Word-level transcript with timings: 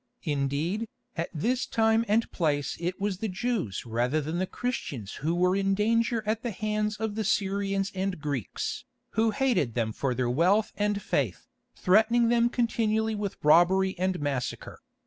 Indeed, 0.23 0.87
at 1.15 1.29
this 1.31 1.67
time 1.67 2.05
and 2.07 2.31
place 2.31 2.75
it 2.79 2.99
was 2.99 3.19
the 3.19 3.27
Jews 3.27 3.85
rather 3.85 4.19
than 4.19 4.39
the 4.39 4.47
Christians 4.47 5.17
who 5.21 5.35
were 5.35 5.55
in 5.55 5.75
danger 5.75 6.23
at 6.25 6.41
the 6.41 6.49
hands 6.49 6.97
of 6.97 7.13
the 7.13 7.23
Syrians 7.23 7.91
and 7.93 8.19
Greeks, 8.19 8.83
who 9.11 9.29
hated 9.29 9.75
them 9.75 9.93
for 9.93 10.15
their 10.15 10.27
wealth 10.27 10.71
and 10.75 10.99
faith, 10.99 11.45
threatening 11.75 12.29
them 12.29 12.49
continually 12.49 13.13
with 13.13 13.37
robbery 13.43 13.93
and 13.99 14.19
massacre. 14.19 14.79